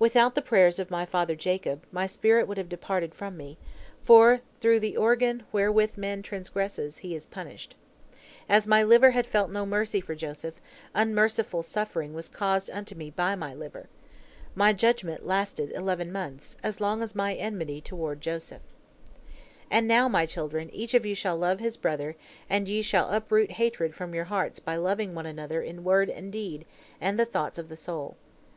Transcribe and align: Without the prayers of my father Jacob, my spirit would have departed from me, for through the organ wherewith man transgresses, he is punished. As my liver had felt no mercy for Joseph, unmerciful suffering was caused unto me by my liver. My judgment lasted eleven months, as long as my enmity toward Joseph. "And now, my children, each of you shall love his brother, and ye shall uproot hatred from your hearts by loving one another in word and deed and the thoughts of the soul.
Without 0.00 0.34
the 0.34 0.42
prayers 0.42 0.80
of 0.80 0.90
my 0.90 1.06
father 1.06 1.36
Jacob, 1.36 1.84
my 1.92 2.04
spirit 2.04 2.48
would 2.48 2.58
have 2.58 2.68
departed 2.68 3.14
from 3.14 3.36
me, 3.36 3.56
for 4.02 4.40
through 4.56 4.80
the 4.80 4.96
organ 4.96 5.44
wherewith 5.52 5.96
man 5.96 6.20
transgresses, 6.20 6.98
he 6.98 7.14
is 7.14 7.26
punished. 7.26 7.76
As 8.48 8.66
my 8.66 8.82
liver 8.82 9.12
had 9.12 9.24
felt 9.24 9.52
no 9.52 9.64
mercy 9.64 10.00
for 10.00 10.16
Joseph, 10.16 10.54
unmerciful 10.94 11.62
suffering 11.62 12.12
was 12.12 12.28
caused 12.28 12.68
unto 12.70 12.96
me 12.96 13.10
by 13.10 13.36
my 13.36 13.54
liver. 13.54 13.88
My 14.52 14.72
judgment 14.72 15.24
lasted 15.24 15.70
eleven 15.72 16.10
months, 16.10 16.56
as 16.60 16.80
long 16.80 17.00
as 17.00 17.14
my 17.14 17.34
enmity 17.36 17.80
toward 17.80 18.20
Joseph. 18.20 18.62
"And 19.70 19.86
now, 19.86 20.08
my 20.08 20.26
children, 20.26 20.70
each 20.70 20.92
of 20.92 21.06
you 21.06 21.14
shall 21.14 21.36
love 21.36 21.60
his 21.60 21.76
brother, 21.76 22.16
and 22.50 22.66
ye 22.68 22.82
shall 22.82 23.10
uproot 23.10 23.52
hatred 23.52 23.94
from 23.94 24.12
your 24.12 24.24
hearts 24.24 24.58
by 24.58 24.74
loving 24.74 25.14
one 25.14 25.24
another 25.26 25.62
in 25.62 25.84
word 25.84 26.10
and 26.10 26.32
deed 26.32 26.66
and 27.00 27.16
the 27.16 27.24
thoughts 27.24 27.58
of 27.58 27.68
the 27.68 27.76
soul. 27.76 28.16